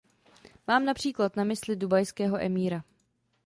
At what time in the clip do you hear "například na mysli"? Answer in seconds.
0.85-1.75